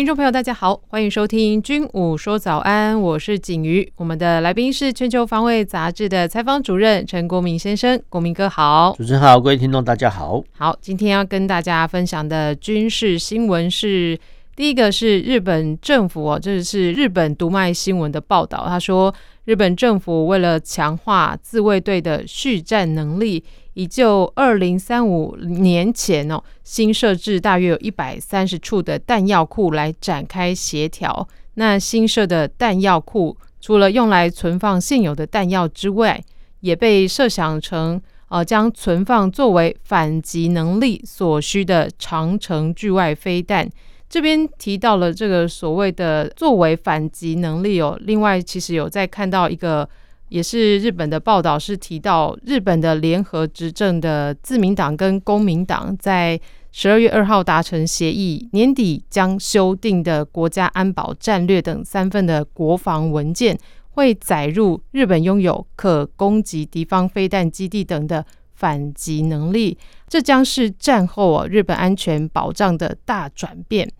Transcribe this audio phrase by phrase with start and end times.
[0.00, 3.86] 听众朋友，大家好，欢迎收听《军武说早安》，我是景瑜。
[3.96, 8.94] 我们的来宾是《全球防卫杂志》的采访主任陈国明先生，国明哥好。
[8.96, 10.42] 主持人好，各位听众大家好。
[10.56, 14.18] 好，今天要跟大家分享的军事新闻是
[14.56, 19.14] 第一个是日本政府哦，这是日本读卖新闻的报道，他说
[19.44, 23.44] 日本政府为了强化自卫队的续战能力。
[23.74, 31.26] 已就二零三五年前哦，新设置大约有一百三十处的弹药库来展开协调。
[31.54, 36.20] 那新设的弹药库除了用来存放现有的弹药之外，
[36.60, 43.70] 也被设想成呃将存放作为反击能力所需的长程距外飞弹。
[44.10, 47.96] 这边提到了这个所谓的作为反击能力哦。
[48.02, 49.88] 另外，其实有在看到一个。
[50.30, 73.90] 也是日本的报道是提到，日本的联合执政的自民党跟公民党在十二月二号达成协议，年底将修订的国家安保战略等三份的国防文件，会载入日本拥有可攻击敌方飞弹基地等的反击能力，这将是战后啊日本安全保障的大转变。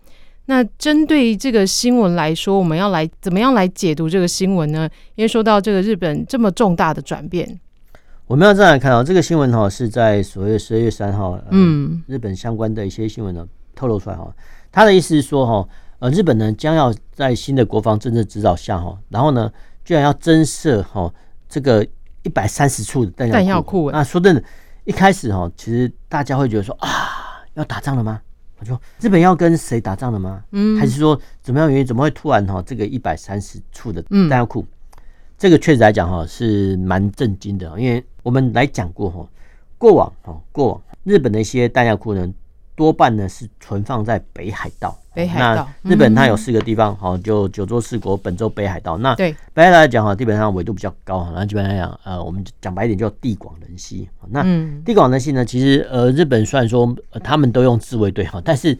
[0.51, 4.89] 那针对这个新闻来说，我们要来怎么样来解读这个新闻呢？
[5.15, 7.57] 因为说到这个日本这么重大的转变，
[8.27, 14.29] 我们要这样来看啊，这个新闻哈是在所谓十二月三号，嗯，日本相关的一些新闻呢透露出来哈，
[14.73, 19.49] 他的意思是说哈，呃，日本呢将要在新的国防政策指导下哈，然后呢
[19.85, 21.09] 居然要增设哈
[21.47, 21.87] 这个
[22.23, 24.43] 一百三十处的弹药库，那说真的，
[24.83, 26.89] 一开始哈，其实大家会觉得说啊，
[27.53, 28.19] 要打仗了吗？
[28.65, 30.43] 说日本要跟谁打仗了吗？
[30.51, 31.85] 嗯，还是说怎么样原因？
[31.85, 34.65] 怎么会突然哈这个一百三十处的弹药库？
[35.37, 39.27] 这个确实来讲哈是蛮震惊的，因为我们来讲过哈，
[39.77, 42.31] 过往哈过往日本的一些弹药库呢，
[42.81, 44.97] 多半呢是存放在北海道。
[45.13, 48.97] 北海道，日本它有四个地方，好，就九州四国、本州、北海道。
[48.97, 54.09] 那对北海道来讲哈，基本上纬度比较高，那基本上讲，呃，我们讲白一点叫地广人稀。
[54.29, 54.41] 那
[54.83, 58.75] 地广人稀呢，其实呃，日本虽然说他们都用自卫队哈，但是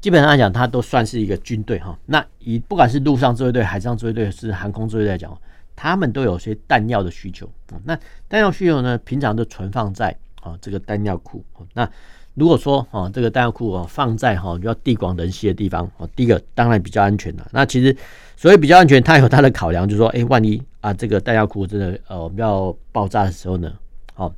[0.00, 1.96] 基本上来讲，它都算是一个军队哈。
[2.04, 5.38] 那以不管是陆上自卫队、海上自卫队是航空自卫队来讲，
[5.76, 7.48] 他们都有些弹药的需求。
[7.84, 7.96] 那
[8.28, 11.44] 弹药需求呢，平常都存放在啊这个弹药库。
[11.74, 11.88] 那
[12.36, 17.48] 如果说哈这个弹药库啊放在哈比较地广人稀的地方，第一个当然比较安全了。
[17.50, 17.96] 那其实
[18.36, 23.72] 所谓比较安全，它有它的考量，就是说，哎，万一啊这个弹药库真的呃要爆炸的时候呢，
[24.16, 24.30] 哦，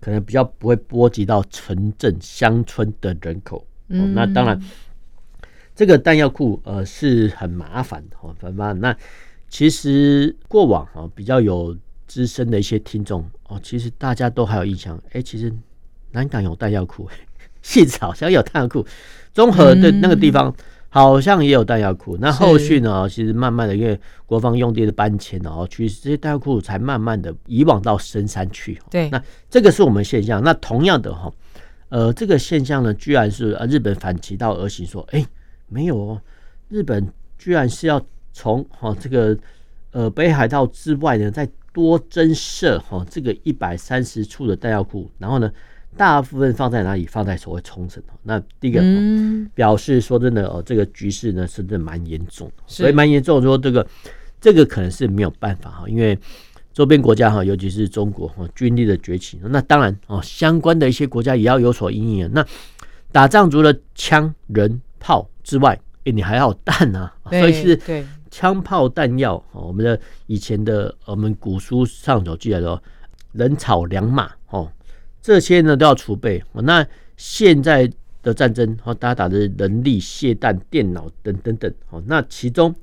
[0.00, 3.62] 可能比较不会波及到城镇乡村的人口。
[3.88, 4.58] 嗯，那当然
[5.76, 8.80] 这个弹药库呃是很麻烦的，很麻烦。
[8.80, 8.96] 那
[9.50, 15.52] 其实过往啊比较有资深的一些听众哦，其实大家都还有印象，哎，其实
[16.12, 17.06] 南港有弹药库。
[17.64, 18.86] 现场好像有弹药库，
[19.32, 20.54] 综合的那个地方
[20.90, 22.14] 好像也有弹药库。
[22.20, 23.08] 那后续呢？
[23.08, 28.78] 其实慢慢的，因为国防用地的搬迁，然后其实这些弹药库才慢慢的移往到深山去。
[28.90, 30.42] 对，那这个是我们现象。
[30.44, 31.32] 那同样的哈，
[31.88, 35.24] 呃，这个现象呢，居然是日本反其道而行，说，哎，
[35.68, 36.20] 没有哦，
[36.68, 37.98] 日本居然是要
[38.34, 39.34] 从哈这个
[39.92, 45.50] 呃北海道之外呢，再多增设哈这个一百三十处的弹药库，然后呢？
[45.96, 47.06] 大部分放在哪里？
[47.06, 48.02] 放在所谓冲绳。
[48.22, 48.82] 那第一个
[49.54, 53.40] 表示说真的哦，这个局势呢，是真的蛮严重，所以蛮严重。
[53.40, 53.86] 说这个
[54.40, 56.18] 这个可能是没有办法哈，因为
[56.72, 62.30] 周边国家哈，尤其是中国哈，军力的崛起，那当然哦，相关的一些国家也要有所因应。
[62.32, 62.44] 那
[63.12, 67.80] 打仗除了枪、人、炮之外，哎，你还要弹啊，所以是
[68.28, 69.40] 枪炮弹药。
[69.52, 72.82] 我们的以前的我们古书上所记载的
[73.30, 74.43] 人草两马哦。
[75.24, 76.44] 这些呢都要储备。
[76.52, 76.86] 那
[77.16, 77.90] 现在
[78.22, 82.74] 的战争，哈，大家打的人力、械弹、电脑等等等，哦，那其中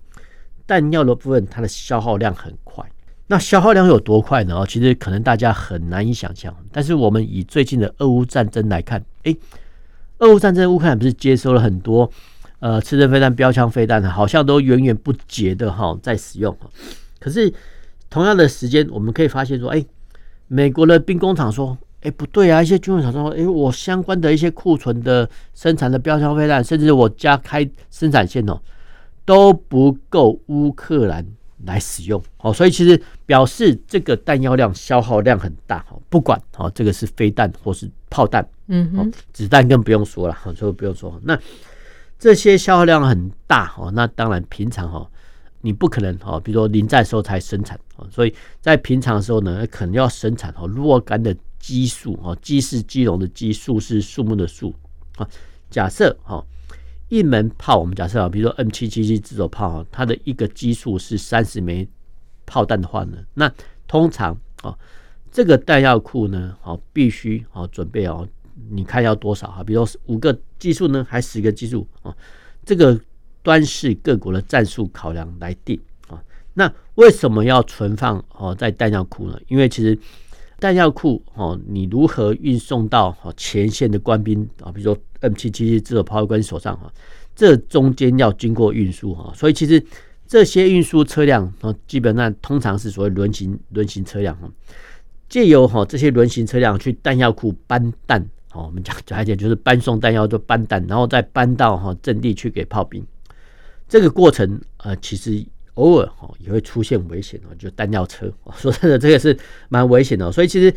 [0.65, 2.83] 弹药的部分，它的消耗量很快。
[3.27, 4.65] 那消耗量有多快呢？
[4.67, 6.51] 其实可能大家很难以想象。
[6.71, 9.37] 但是我们以最近的俄乌战争来看，诶，
[10.17, 12.11] 俄乌战争，乌克兰不是接收了很多
[12.57, 16.57] 呃刺针飞弹、标枪飞弹，好像都源源不绝的哈在使用。
[17.19, 17.53] 可是
[18.09, 19.85] 同样的时间，我们可以发现说，诶，
[20.47, 21.77] 美国的兵工厂说。
[22.01, 22.61] 哎，不对啊！
[22.61, 28.59] 一些军火厂商说，哎，我相关的一些库存的生产的标枪飞弹，甚至我家开生产线哦，
[29.23, 31.25] 都不够乌克兰
[31.65, 41.19] 来使用哦，所以其实表示这个弹药量消耗量很大哦，不管哦这个是飞弹或是炮弹，嗯哼，子弹更不用说了，所以不用说。
[41.23, 41.37] 那
[42.17, 45.07] 这些消耗量很大哦，那当然平常哦
[45.61, 54.75] 你不可能哦，比如说临战时候才生产哦，所以在平常的时候呢，可能要生产哦若干的基数哦，基是基隆的基数是数目的数
[55.15, 55.25] 啊，
[55.69, 56.43] 假设哈。
[57.13, 61.85] 一门炮，我们假设啊，比如说 M 七七七自走炮，它的一个基数是三十枚
[62.45, 63.51] 炮弹的话呢，那
[63.85, 64.73] 通常啊，
[65.29, 68.25] 这个弹药库呢，好必须好准备哦，
[68.69, 69.61] 你看要多少哈？
[69.61, 72.15] 比如说五个基数呢，还是十个基数啊？
[72.63, 72.97] 这个
[73.43, 75.77] 端视各国的战术考量来定
[76.07, 76.23] 啊。
[76.53, 79.37] 那为什么要存放哦在弹药库呢？
[79.49, 79.99] 因为其实。
[80.61, 84.71] 弹药库哦，你如何运送到前线的官兵啊？
[84.71, 86.93] 比如说 M 七七七自走炮官手上哈，
[87.35, 89.83] 这中间要经过运输哈，所以其实
[90.27, 94.47] 这些运输车辆啊，基本上通常是所谓轮行轮行车辆哈，
[95.27, 103.03] 借由哈这些轮行车辆去弹药库搬弹，好，我们讲讲一点就是搬送弹药就搬弹，然后再搬到哈阵地去给炮兵，
[103.89, 105.43] 这个过程呃其实。
[105.75, 108.31] 偶尔哈也会出现危险哦，就弹药车。
[108.57, 109.37] 说真的，这个是
[109.69, 110.31] 蛮危险的。
[110.31, 110.73] 所以其实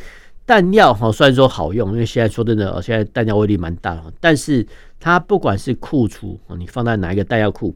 [0.47, 4.13] 弹药哈虽然说好用，因为现在说真的，现在弹药威力蛮大的。
[4.21, 4.67] 但是
[5.01, 7.75] 它不管是库存，你放在哪一个弹药库，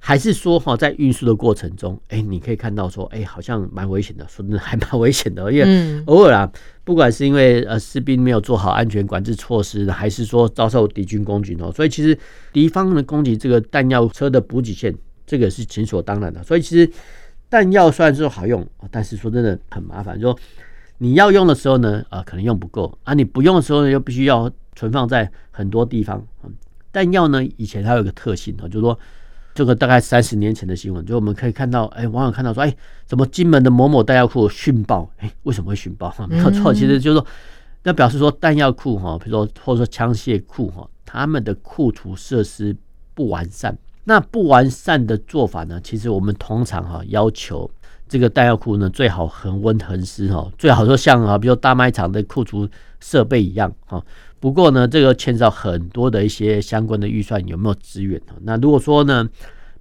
[0.00, 4.26] 还是说哈在运输的过程中，哎，你可以看到说，哎，好像蛮危险的。
[4.28, 6.50] 说真的，还蛮危险的，因为偶尔啊，
[6.82, 12.18] 不管是因为呃士兵没有做好安全管制措施，还是说遭受敌军攻击哦，所以其实
[12.52, 14.94] 敌方的攻击这个弹药车的补给线。
[15.28, 16.90] 这个是理所当然的，所以其实
[17.50, 20.18] 弹药虽然说好用，但是说真的很麻烦。
[20.18, 20.36] 说
[20.96, 26.26] 你要用的时候呢，啊，可能用不够啊；你不用的时候呢，又必须要存放在很多地方。
[26.90, 28.98] 弹药呢，以前它有一个特性啊，就是说
[29.54, 35.08] 这个大概三十年前的新闻，就我们可以看到，哎，网友看到说，哎，怎么金门的某某弹药库殉爆？
[35.18, 36.12] 哎，为什么会殉爆？
[36.28, 37.26] 没有错， 其实就是说，
[37.82, 42.74] 那表示说弹药库哈，比如说或者说枪械库哈，他们的库储设施
[43.14, 43.76] 不完善。
[44.08, 45.78] 那不完善的做法呢？
[45.84, 47.70] 其实我们通常哈要求
[48.08, 52.66] 这个弹药库呢最好恒温恒湿哈，最好说像啊，比如大卖场的库存
[53.00, 54.02] 设备一样哈。
[54.40, 58.18] 不过呢，这个牵涉到很多的一些相关的预算有没有资源？
[58.40, 59.28] 那如果说呢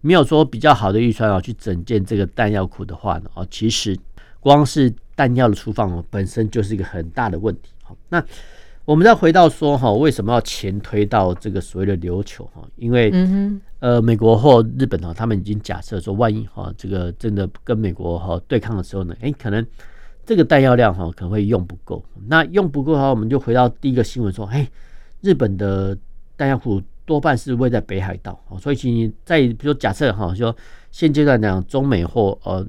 [0.01, 3.97] 没有说比较好的预算啊去整建这个弹药库的话呢，啊，其实
[4.41, 7.71] 光是弹药的储放哦本身就是一个很大的问题。
[7.81, 8.21] 好，那。
[8.87, 12.65] 我们再回到说哈，为什么要前推到这个所谓的琉球哈？
[12.77, 13.11] 因为
[13.79, 19.63] 呃，美国或日本哈，他们已经假设说，万一哈这个真的跟美国哈对抗的时候呢，诶，可能
[20.25, 22.01] 这个弹药量哈可能会用不够。
[22.27, 24.65] 那用不够的话，我们就回到第一个新闻说，诶，
[25.19, 25.95] 日本的
[26.37, 30.55] 弹药库多半是位在北海道，所以请你在比如说假设哈，说
[30.91, 32.65] 现阶段讲中美或呃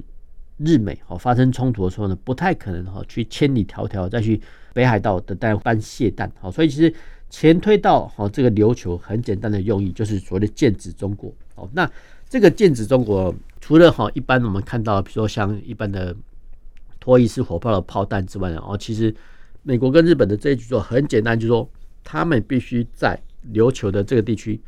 [0.59, 4.41] 日美哦发生冲突的时候呢，不太可能哈去千里迢迢再去。
[4.75, 6.95] 北海道等待搬卸弹，哦，所以其实
[7.29, 11.91] 前推到哈这个琉球很简单的用意就是所谓的剑指中国，哦，那
[12.29, 16.15] 这个剑指中国除了哈一般我们看到，比如说像一般的
[17.01, 19.13] 脱衣式火炮的炮弹之外呢，哦，其实
[19.65, 21.69] 美国跟日本的这一举措很简单，就是说
[22.05, 23.21] 他们必须在
[23.53, 24.61] 琉球的这个地区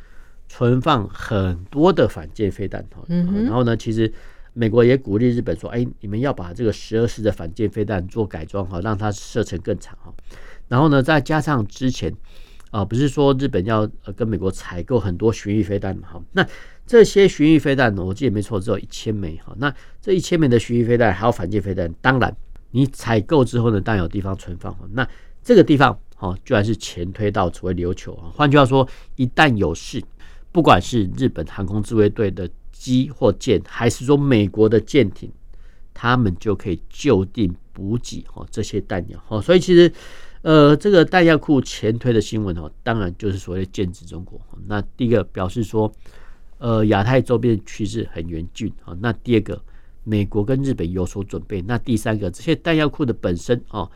[0.48, 4.12] 存放很多的反舰飞弹，嗯，然后呢，其实。
[4.52, 10.12] 美国也鼓励日本说：“哎，你们要把这个十二式的反舰飞弹做改装哈，让它射程更长哈。
[10.66, 12.12] 然后呢，再加上之前
[12.70, 16.22] 啊，不是说日本要跟美国采购很多巡弋飞弹嘛哈？
[16.32, 16.46] 那
[16.84, 19.54] 这些巡弋飞弹，我记得没错，只有一千枚哈。
[19.58, 22.36] 那这一千枚的巡弋飞弹还有反舰飞弹，当然
[22.72, 24.76] 你采购之后呢，当然有地方存放。
[24.92, 25.08] 那
[25.42, 28.30] 这个地方哈，居然是前推到所谓琉球啊。
[28.34, 30.02] 换句话说，一旦有事，
[30.50, 32.50] 不管是日本航空自卫队的。
[32.80, 35.30] 机或舰，还是说美国的舰艇，
[35.92, 39.38] 他们就可以就地补给哈这些弹药哈。
[39.38, 39.92] 所以其实，
[40.40, 44.40] 呃，这个弹药库前推的新闻哦，当然就是所谓的剑指中国。
[44.66, 45.92] 那第一个表示说，
[46.56, 48.96] 呃，亚太周边趋势很严峻啊。
[49.02, 49.62] 那第二个，
[50.02, 51.60] 美国跟日本有所准备。
[51.60, 53.90] 那第三个，这些弹药库的本身哦，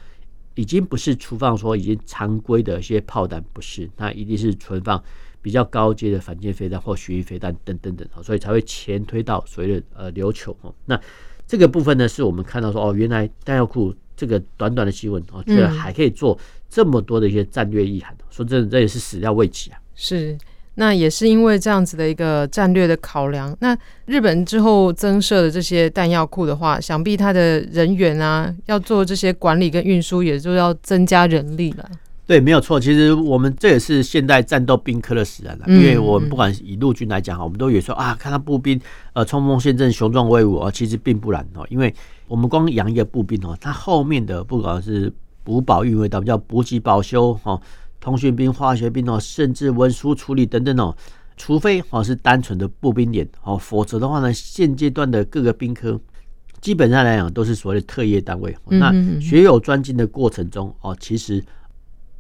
[0.57, 5.03] 已经不是存放说已经常规的一些炮弹，不是，那一定是存放。
[5.45, 10.75] 比较高阶的反舰飞弹或巡弋飞弹等等等，所以才会前推到所谓的呃琉球哦。
[10.87, 10.99] 那
[11.47, 16.39] 这个部分呢，是我们看到说哦，原来弹药库这个短短的新闻哦，居然还可以做
[16.71, 18.17] 这么多的一些战略意涵。
[18.31, 19.79] 说真的，这也是始料未及啊。
[19.95, 20.35] 是，
[20.77, 23.55] 那也是因为这样子的一个战略的考量。
[23.61, 31.91] 那日本之后增设的这些弹药库的话，想必他的人员啊，要做这些管理跟运输，也就要增加人力了。
[32.27, 32.81] 对，没有错。
[32.81, 38.81] 其实我们这也是现代战斗兵科的使然了，因为我们不管以陆军来讲哈，我们都以为说啊，看到步兵
[39.13, 41.67] 呃冲锋陷阵、雄壮威武啊，其实并不然哦。
[41.69, 41.95] 因为
[42.27, 45.13] 我们光养一个步兵哦，它后面的不管是
[45.43, 47.61] 补保运维，他们叫补给保修哈，
[48.01, 50.97] 通讯兵、化学兵哦，甚至文书处理等等哦，
[51.37, 56.01] 除非哦是单纯的步兵连哦，否则的话呢，现阶段的各个兵科
[56.63, 58.57] 基本上来讲都是所谓的特业单位。
[58.65, 61.45] 那学有专精的过程中哦，其实。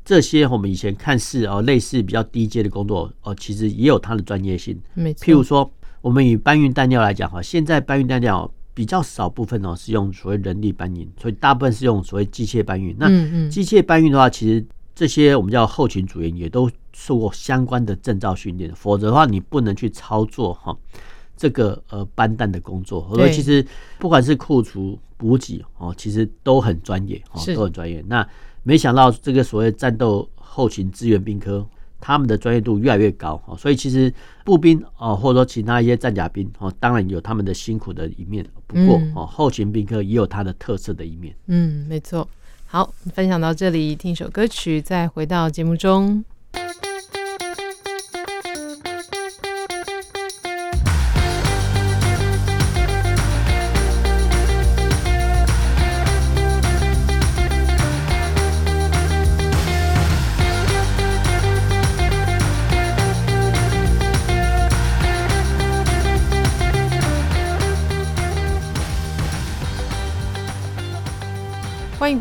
[0.05, 4.79] 这些我们以前看似哦类似比较低阶的工作哦，其实也有它的专业性。
[5.15, 5.71] 譬如说，
[6.03, 12.95] 我们以搬运弹药来讲哈，现在搬运弹药比较少部分哦是用所谓人力搬运，所以大部分是用所谓机械搬运。
[12.99, 13.09] 那
[13.49, 14.63] 机械搬运的话，其实
[14.95, 20.77] 这些我们叫后勤组员也都受过相关的证照训练，否则的话你不能去操作哈
[21.37, 23.09] 这个呃搬弹的工作。
[23.15, 23.65] 所以其实
[23.99, 28.05] 不管是库存补给哦，其实都很专业哦，都很专业。
[28.07, 28.29] 那
[28.65, 31.65] 没想到这个所谓战斗后勤支援兵科，
[32.01, 34.13] 他们的专业度越来越高，所以其实
[34.45, 41.35] 步兵哦，或者说其他一些战甲兵哦，当然有他们的辛苦的一面，不过哦，后勤兵科也有它的特色的一面。
[41.47, 42.27] 嗯，没错。
[42.67, 46.25] 好，分享到这里，听首歌曲，再回到节目中。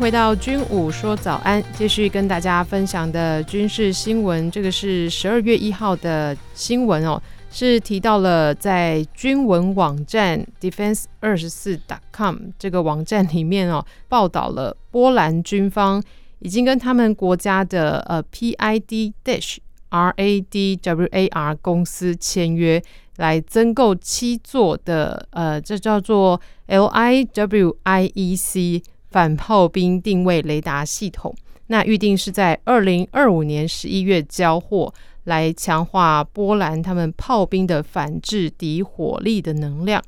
[0.04, 4.50] 回到军武说早安，继续跟大家分享的军事新闻。
[4.50, 7.18] 这个是十二月一号的新闻哦，
[7.50, 11.80] 是提到了在军文网站 defense 二十四
[12.12, 16.02] .com 这个网站里面哦，报道了波兰军方
[16.40, 19.56] 已经跟他们国家的呃 PID Dash
[19.88, 22.82] RADWAR 公司签约，
[23.16, 27.72] 来增购七座的呃，这叫做 LIWIEC。
[29.14, 31.32] 反炮兵定位雷达系统，
[31.68, 34.92] 那预定是在二零二五年十一月交货，
[35.22, 40.02] 来强化波兰他们炮兵的反制敌火力的能量。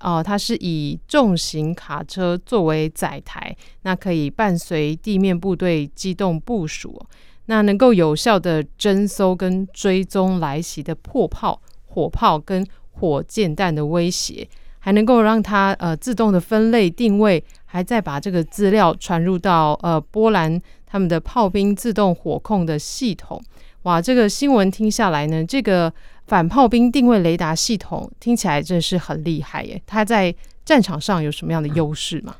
[0.00, 6.98] 哦、它是以重型卡车作为载台，那可以伴随地面部队机动部署，
[7.44, 14.48] 那能够有效的侦搜跟追踪来袭的破炮、火炮跟火箭弹的威胁。
[14.86, 23.42] 还能够让它呃自动的分类定位，还再把这个资料传入到呃波兰他们的炮兵自动火控的系统。
[23.82, 25.92] 哇，这个新闻听下来呢，这个
[26.28, 29.82] 反炮兵定位雷达系统听起来真是很厉害耶！
[29.84, 30.32] 它在
[30.64, 32.36] 战场上有什么样的优势吗？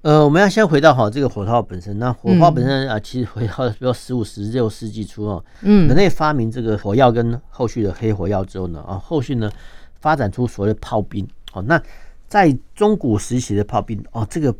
[0.00, 1.98] 呃，我们要先回到哈这个火炮本身。
[1.98, 9.52] 那火炮本身啊，嗯、其实回到比如十五、十六世纪初哦，嗯，人类发明这个火药跟后续的黑火药之后呢，啊，后续呢
[10.00, 11.28] 发展出所谓的炮兵。
[11.52, 11.82] 哦，那
[12.28, 14.54] 在中古时期的炮兵哦，这个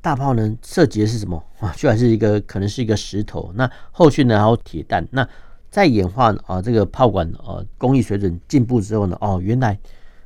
[0.00, 1.72] 大炮呢，射击的是什么 啊？
[1.76, 3.50] 居然是一个可能是一个石头。
[3.54, 5.06] 那后续呢还有铁弹。
[5.10, 5.28] 那
[5.70, 9.78] 在演化啊，这个炮管呃工艺水准进步之后呢，哦，原来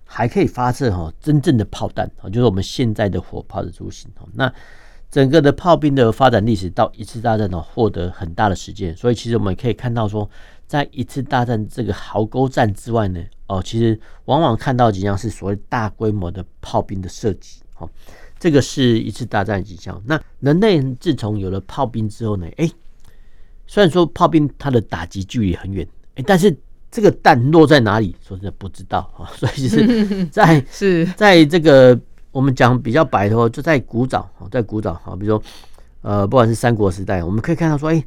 [0.05, 4.11] 还可以发射哈真正的炮弹啊，就是我们现在的火炮的雏形。
[4.35, 4.53] 那
[5.11, 8.95] 整个的炮兵的发展历史到一次大战呢，获得很大的实践。
[8.97, 10.29] 所以其实我们可以看到说。
[10.71, 17.91] 在一次大战这个壕沟战之外呢，哦，其实往往看到景象是所谓大规模的炮兵的射击，哦，
[18.39, 20.01] 这个是一次大战的景象。
[20.07, 22.71] 那人类自从有了炮兵之后呢，哎，
[23.67, 25.85] 虽然说炮兵它的打击距离很远，
[26.15, 26.57] 哎，但是
[26.89, 29.27] 这个弹落在哪里，说真的不知道啊。
[29.35, 31.99] 所以就是 在是在这个
[32.31, 35.43] 我们讲比较白的话，就在古早，在古早，哈，比如说
[36.03, 38.01] 呃，不管是三国时代，我们可以看到说，哎。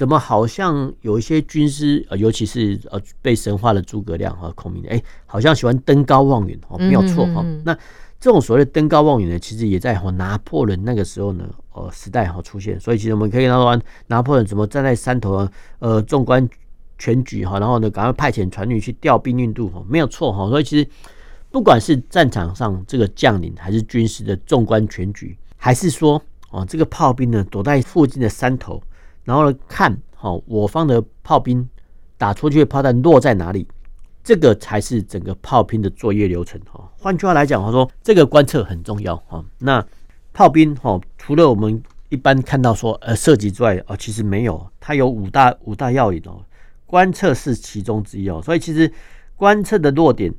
[0.00, 7.44] 怎么好像有一些军师，呃，尤其是呃被神化的诸葛亮和孔明，哎、欸，好像喜欢登高望远哦，没有错哈。
[7.66, 7.76] 那
[8.18, 12.80] 这种所谓的登高望远呢，其实也在拿破仑那个时候呢，呃，时代哈出现。
[12.80, 15.46] 所以其实我们可以看到，拿破仑怎么站在山头，
[15.80, 16.48] 呃，纵观
[16.96, 20.48] 全局哈，然后呢，赶快派遣船队去调兵运渡哈，没有错哈。
[20.48, 20.88] 所以其实
[21.50, 28.82] 不管是战场上这个将领，还是军师的纵观全局，还是说哦，这个炮兵呢躲在附近的山头。
[29.24, 31.68] 然后呢，看好我方的炮兵
[32.16, 33.66] 打出去的炮弹落在哪里，
[34.22, 36.90] 这个才是整个炮兵的作业流程哈。
[36.98, 39.44] 换句话来讲，我说这个观测很重要哈。
[39.58, 39.84] 那
[40.32, 46.44] 炮兵哈，除了我们一般看到说呃射击之外哦，其实没有，它有五大五大要领哦。
[46.86, 48.92] 观测是其中之一哦，所以其实
[49.36, 50.32] 观测的落点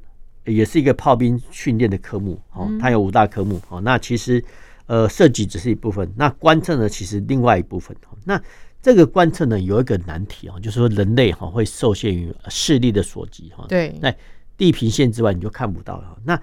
[0.46, 2.70] 也是一个炮兵训练的科目哦。
[2.80, 3.80] 它有五大科目哦。
[3.82, 4.44] 那其实
[4.86, 7.96] 呃射击只是一部分，那观测呢其实另外一部分。
[8.26, 8.42] 那
[8.82, 13.66] 这个观测呢有一个难题啊，就是说人类哈会受限于视力的所及哈。
[13.70, 14.16] 对，在
[14.58, 16.18] 地平线之外你就看不到了。
[16.24, 16.40] 那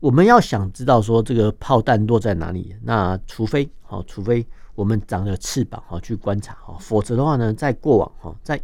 [0.00, 8.60] 我们要想知道说这个炮弹落在哪里，那除非哈，除非我们长了翅膀哈去观察哈，否则的话呢，在过往哈，在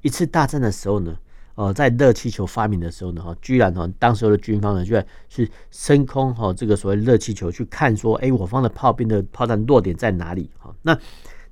[0.00, 1.14] 一次大战的时候呢，
[1.56, 10.74] 呃，在热气球发明的时候呢哈，居然哈，当时的军方呢居然是升空哈，这个所谓热气球去看说，哎，我方的炮兵的炮弹落点在哪里哈？
[10.80, 10.98] 那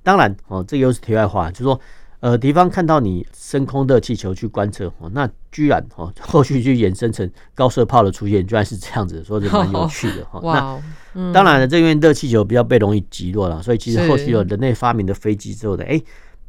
[0.03, 1.79] 当然哦，这又是题外话，就是说。
[2.21, 10.41] 呃，敌方看到你升空的气球去观测，哦，那居然哦，后续就衍生成高射炮的出现，居然是这样子，说是蛮有趣的哈。
[11.15, 15.97] 那当然了，这边热气球比较被容易击落了，所以其实后续有人类发明的飞机之后的，哎，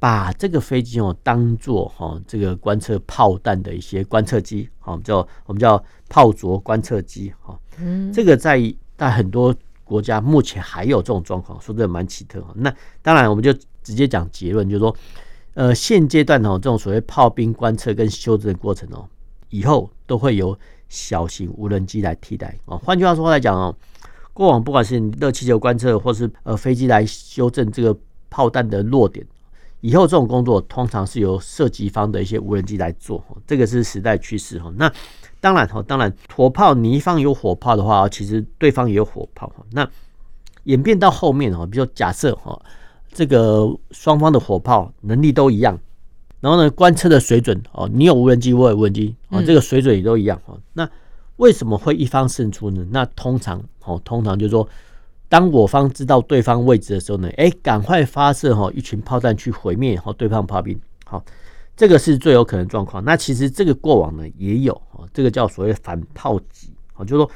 [0.01, 8.61] 把这个飞机哦当做哈这个观测炮弹的一些观测机，好，叫我们叫炮着观测机，哈，嗯，这个在
[8.99, 9.55] 在很多
[9.91, 12.53] 国家目前还有这种状况，说真的蛮奇特哈。
[12.55, 14.95] 那当然，我们就直接讲结论，就是说。
[15.55, 19.05] 呃，现阶段哦，这种所谓炮兵观测跟修正的过程哦，
[19.49, 20.57] 以后都会由
[20.89, 22.79] 小型无人机来替代哦。
[22.79, 23.75] 换句话说来讲哦，
[24.33, 27.95] 过往不管是热气球观测，或是呃飞机来修正这个
[28.31, 29.27] 炮弹的落点，
[29.81, 34.73] 以后这种工作通常是由射击方的一些无人机来做，这个是时代趋势哈。
[34.77, 34.91] 那
[35.41, 39.53] 当然哈，当然火炮你一方有火炮的话，其实对方也有火炮。
[39.73, 39.89] 那
[40.65, 42.61] 演变到后面哦，比如说假设哈。
[43.13, 45.77] 这个双方的火炮能力都一样，
[46.39, 50.57] 然后呢，观测的水准哦，你有无人机，我有无人机啊，这个水准也都一样哦。
[50.75, 50.89] 那
[51.35, 52.87] 为什么会一方胜出呢？
[52.93, 54.69] 那通常哦，通常就是说，
[55.29, 61.21] 当我方知道对方位置的时候呢，哎，赶快发射哈一群炮弹去毁灭哈对方炮兵，好，
[61.81, 63.03] 这个是最有可能状况。
[63.03, 67.31] 那其实这个过往呢也有哦，这个叫所谓反炮击，哦，就是说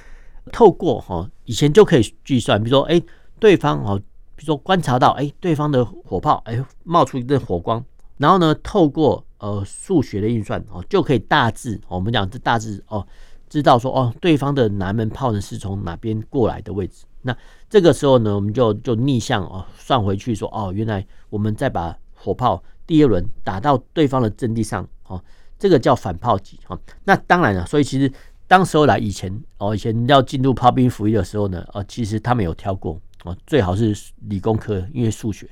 [0.53, 3.01] 透过哈以前就可以计算，比如说哎，
[3.41, 3.99] 对方哦。
[4.37, 7.83] 比如说观察到，哎，对方的火炮，哎，冒出一阵火光，
[8.17, 13.07] 然后呢，透过呃数学的运算哦，就可以大致我们讲这大致哦，
[13.49, 17.05] 知道说哦，对方的南门炮呢是从哪边过来的位置。
[17.23, 17.35] 那
[17.71, 25.23] 这个时候呢，我们就就逆向哦算回去说哦，原来我们再把火炮第二轮打到对方的阵地上哦，
[25.59, 26.79] 这个叫反炮击哦。
[27.05, 28.11] 那当然了，所以其实
[28.47, 33.01] 当时候来以前哦，以前要进入炮兵服役的时候呢，哦，其实他们有挑过。
[33.25, 33.97] 哦，最好是
[34.29, 35.49] 理工科，因为数学，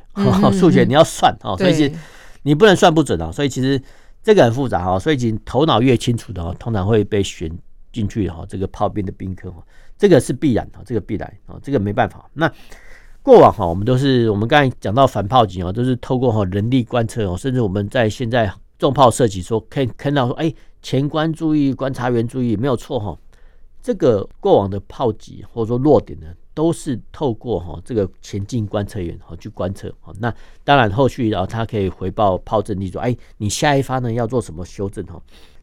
[0.53, 1.95] 数学你要算哦，所以其实
[2.42, 3.33] 你不能算不准啊。
[3.33, 3.83] 所以其实
[4.23, 7.51] 这个很复杂哈，所以其实头脑越清楚的哦，通常会被选
[7.90, 8.45] 进去哈。
[8.47, 9.64] 这个炮兵的兵科哈，
[9.97, 12.29] 这个是必然啊，这个必然啊，这个没办法。
[12.35, 12.47] 那
[13.22, 23.16] 过往哈，我们都是我们刚才讲到反炮击啊，都是透过哈人力观测哦，甚至我们在现在重炮射击说，可以看到说，哎，前观注意，观察员注意，没有错哈。
[23.80, 35.20] 这个过往的炮击或者说落点呢，都是透过哈这个前进观测员哈去观测哈，那当然后续然后他可以回报炮阵地说，哎，你下一发呢要做什么修正哈？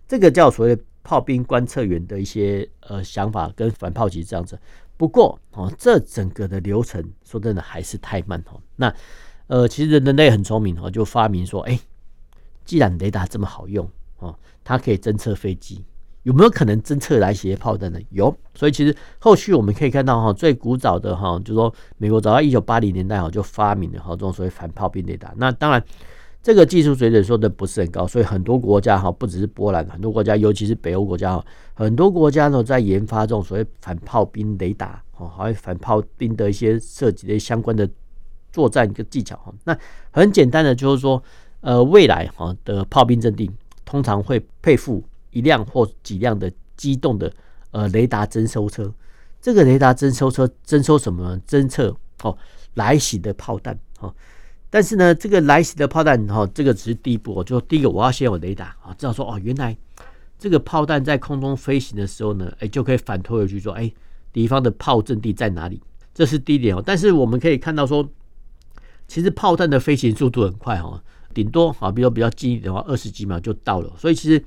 [0.07, 4.57] 这个叫所谓炮兵观测员的一些呃想法跟反炮击这样子。
[4.99, 8.59] 不过哦，这整个的流程说真的还是太慢哈。
[8.75, 8.93] 那
[9.47, 11.79] 呃，其实人类很聪明哈，就发明说，哎，
[12.65, 15.85] 既然雷达这么好用哦，它可以侦测飞机。
[16.23, 17.99] 有没有可能侦测来袭炮弹呢？
[18.09, 25.33] 有，所以其实后续我们可以看到哈，最古早的哈，就是说美国早在一九八零年代哈就发明了哈这种所谓反炮兵雷达。
[25.37, 25.81] 那当然，
[26.41, 37.89] 这个技术水准说的不是很高，所以很多国家哈，不只是波兰，很多国家，尤其是北欧国家哈，很多国家呢在研发这种所谓反炮兵雷达哦，还有反炮兵的一些设计的相关的
[38.51, 39.53] 作战一个技巧哈。
[39.63, 39.77] 那
[40.11, 41.21] 很简单的就是说，
[41.61, 43.49] 呃，未来哈的炮兵阵地
[43.85, 45.03] 通常会配附。
[45.31, 47.31] 一辆或几辆的机动的
[47.69, 48.91] 呃雷达侦收车，
[49.39, 51.41] 这个雷达侦收车侦收什么呢？
[51.47, 52.35] 侦测哦
[52.73, 54.11] 来袭的炮弹哦。
[54.69, 57.43] 但是呢，这个来袭的炮弹哈，这个只是第一步。
[57.43, 59.75] 就第一个，我要先有雷达啊，知道说哦，原来
[60.37, 63.91] 这个炮弹在空中飞行的时候呢，哎，就可以反推回去说，哎，
[64.31, 65.81] 敌方的炮阵地在哪里？
[66.13, 66.83] 这是第一点哦。
[66.85, 68.07] 但是我们可以看到说，
[69.07, 71.01] 其实炮弹的飞行速度很快哈，
[71.33, 73.91] 顶多啊，比如说比较近的话，二十几秒就到了。
[73.97, 74.43] 所以其实。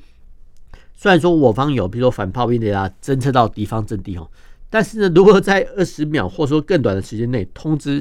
[0.94, 4.30] 虽然说我方有，比如说反炮兵雷达侦测到敌方阵地哦，
[4.70, 8.00] 但是呢，如果在二十秒或者说更短的时间内通知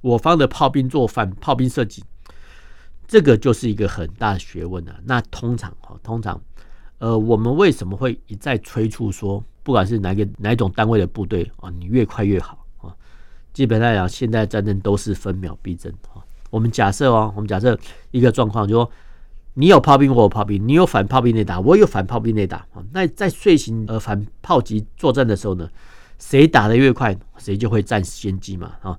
[0.00, 2.04] 我方的炮兵做反炮兵射击，
[3.06, 4.94] 这个就是一个很大的学问了。
[5.04, 6.40] 那通常哈，通常
[6.98, 12.94] 呃，我们为什么会一再催促说，不管是哪个哪种单位的部队啊，你越快越好啊？
[13.52, 16.22] 基本来讲，现在战争都是分秒必争啊。
[16.50, 17.78] 我们假设哦，我们假设
[18.10, 18.90] 一个状况，就说。
[19.54, 22.64] 你有炮兵，我有炮兵；你有反炮兵雷达，我有反炮兵雷达。
[22.92, 25.68] 那在遂行呃反炮击作战的时候呢，
[26.20, 28.76] 谁打得越快，谁就会占先机嘛。
[28.82, 28.96] 啊，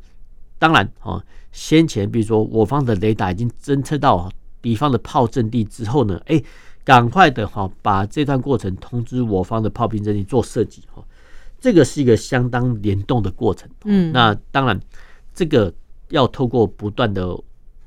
[0.59, 4.29] 当然啊，先前比如说我方的雷达已经侦测到
[4.61, 6.39] 敌方的炮阵地之后呢，哎，
[6.83, 11.03] 赶快的哈，把这段过程通知我方的炮兵阵地做射击哈。
[11.61, 13.69] 这个是一个相当联动的过程。
[13.85, 14.79] 嗯，那当然
[15.33, 15.73] 这个
[16.09, 17.37] 要透过不断的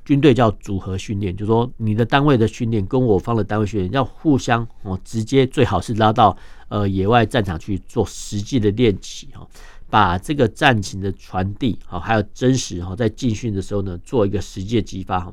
[0.05, 6.35] 军队叫组合训练，就是说你的单位的训练跟我方的单位训练要互相哦，直接最好是拉到
[6.69, 9.47] 呃野外战场去做实际的练习哈。
[9.93, 15.31] 把这个战情的传递好，还有真实哈，在进训的时候呢，做一个实际的激发哈，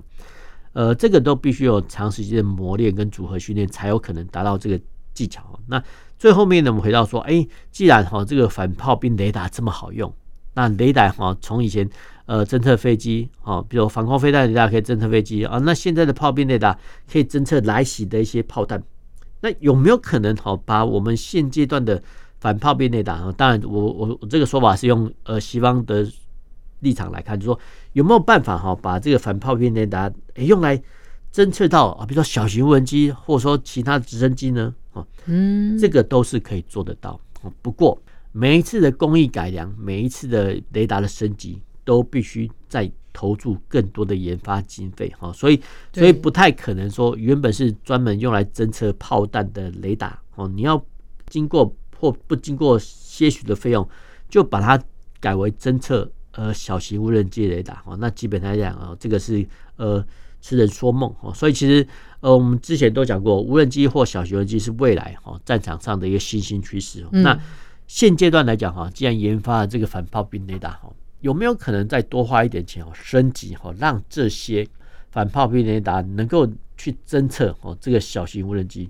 [0.75, 4.79] 呃，这个都必须有长时间的磨练跟组合训练，才有可能达到这个
[5.15, 5.59] 技巧。
[5.67, 5.83] 那
[6.19, 10.15] 最后面呢，我们回到说，哎，既然哈这个反炮兵雷达这么好用，
[10.53, 11.89] 那雷达哈从以前
[12.27, 16.79] 呃侦测飞机啊，比如防空飞弹雷达可以侦测飞机啊，那现在的炮兵雷达
[17.11, 18.83] 可以侦测来袭的一些炮弹，
[19.41, 22.03] 那有没有可能哈把我们现阶段的
[22.41, 26.11] 反炮兵雷达啊，当然我我我这个说法是用呃西方的
[26.79, 27.61] 立场来看，就是说
[27.93, 30.83] 有没有办法哈把这个反炮兵雷达用来
[31.31, 34.75] 侦测到啊，比如说小型无人机或者说其他直升机呢？
[34.95, 37.21] 啊，嗯，这个都是可以做得到。
[37.61, 38.01] 不过
[38.33, 45.61] 每一次的工艺改良，每一次的雷达的升级，都必须再投注更多的研发经费哈，所以
[45.93, 50.83] 所以不太可能说原本是专门用来侦测炮弹的雷达哦，你要
[51.27, 51.77] 经过。
[52.01, 53.87] 或不经过些许的费用，
[54.31, 54.83] 就把它
[55.21, 60.03] 改为侦测呃小型无人机雷达哦，那基本上来讲啊，这个是呃
[60.41, 61.31] 痴人说梦哦。
[61.35, 61.87] 所以其实
[62.21, 67.07] 呃我们之前都讲过，无人机或小型无人机是未来哈战场上的一个新兴趋势。
[67.11, 67.39] 那
[67.87, 74.67] 现阶段来讲哈，既然研发了这个反炮兵雷达哈，有没有可能再多花一点钱哦升级哈，让这些
[75.11, 78.89] 反炮兵雷达能够去侦测哦这个小型无人机？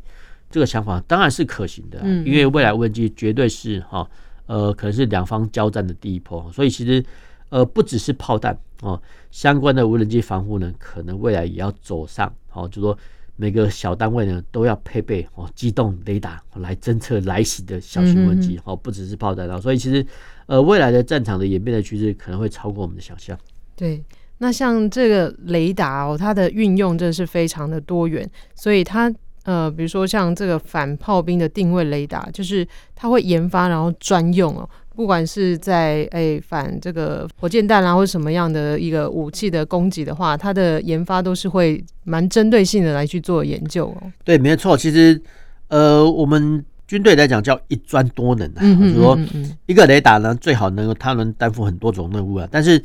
[0.51, 4.05] 这个想法当然是可行的，因为未来无人机绝对是哈
[4.47, 7.03] 呃，可能是两方交战的第一波，所以其实
[7.51, 12.99] 呃不只是炮弹哦，相关的无人机防护呢，可能未来也要走上哦，就说
[13.37, 20.05] 每个小单位呢都要配备哦机动雷达来侦测来袭的小型无人机哦，不只是炮弹啊，所以其实
[20.47, 23.39] 呃未来的战场的演变的趋势可能会超过我们的想象。
[23.77, 24.05] 对，
[24.39, 29.15] 那像这个雷达哦，它的运用真的是非常的多元，所以它。
[29.45, 44.13] 呃，比如说像这个反炮兵的定位雷达，就是它会研发然后专用哦，不管是在诶、欸、反这个火箭弹啊，或什么样的一个武器的攻击的话，它的研发都是会蛮针对性的来去做研究哦。
[44.25, 45.21] 对，没错，其实
[45.69, 49.19] 呃，我们军队来讲叫一专多能啊，就是说
[49.67, 52.83] 一个雷达呢，最好能够它能担负很多种任务啊，但是。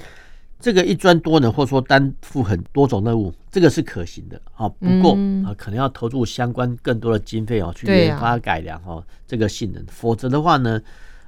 [0.58, 4.68] 这个一专多能，或者说担负很多种任务，这个是可行的啊。
[4.68, 5.14] 不过
[5.46, 9.82] 啊，可能要投入相关更多的经费哦，去研发改良哦这个性能。
[9.88, 10.82] 否则的话呢，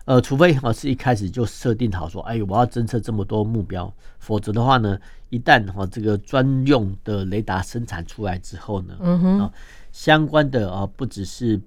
[0.04, 3.90] 呃，除非啊是一开始就设定好说，哎，我要侦测这么多目标。
[4.20, 8.96] 否则的话呢，一旦哈这个专用的雷达生产出来之后呢，
[9.42, 9.50] 啊，
[9.94, 11.58] 相关的啊不只是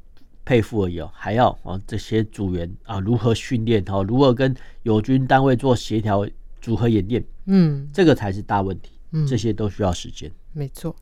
[0.44, 6.28] 配付而已哦，还要啊这些组员啊如何训练哈，如何跟友军单位做协调。
[6.62, 10.30] 组合演练，嗯，这个才是大问题，嗯，这些都需要时间。
[10.52, 10.94] 没错。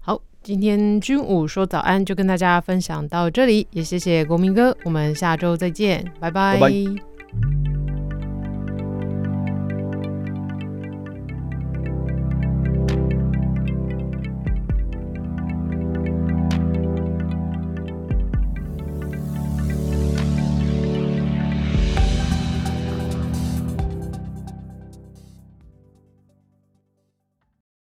[0.00, 6.58] 好，今天军武说早安就跟大家分享到这里，也谢谢国民哥，我们下周再见，拜拜。